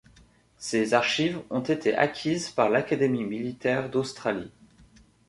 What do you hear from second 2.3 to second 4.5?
par l'Académie militaire d'Australie.